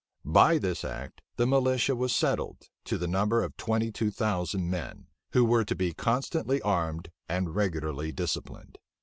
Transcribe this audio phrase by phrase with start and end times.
[0.25, 5.05] By this act, the militia was settled, to the number of twenty two thousand men,
[5.33, 8.79] who were to be constantly armed and regularly disciplined.